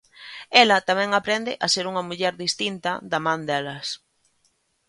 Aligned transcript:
Ela 0.63 0.85
tamén 0.89 1.09
aprende 1.13 1.51
a 1.65 1.67
ser 1.73 1.85
unha 1.91 2.05
muller 2.09 2.33
distinta 2.45 2.91
da 3.11 3.19
man 3.25 3.39
delas. 3.49 3.87